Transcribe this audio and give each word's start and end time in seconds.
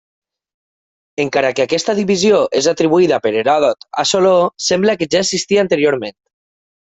Encara 1.25 1.51
que 1.59 1.65
aquesta 1.65 1.95
divisió 1.99 2.39
és 2.61 2.69
atribuïda 2.71 3.19
per 3.27 3.33
Heròdot 3.43 3.87
a 4.05 4.09
Soló 4.13 4.33
sembla 4.69 4.97
que 5.03 5.09
ja 5.13 5.23
existia 5.29 5.63
anteriorment. 5.67 6.19